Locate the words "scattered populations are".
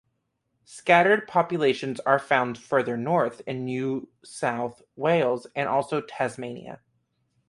0.65-2.17